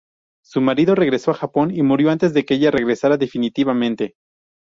[0.43, 4.15] Su marido regresó a Japón y murió antes de que ella regresara definitivamente.